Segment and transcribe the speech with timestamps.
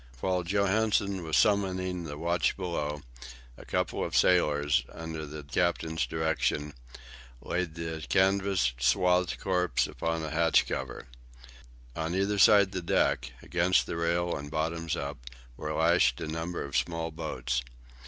[0.19, 3.03] While Johansen was summoning the watch below,
[3.55, 6.73] a couple of sailors, under the captain's direction,
[7.39, 11.05] laid the canvas swathed corpse upon a hatch cover.
[11.95, 15.19] On either side the deck, against the rail and bottoms up,
[15.55, 17.61] were lashed a number of small boats.